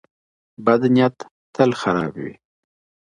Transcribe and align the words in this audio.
بد 0.65 0.81
نيت 0.95 1.17
تل 1.55 1.69
خراب 1.81 2.13
وي 2.21 2.33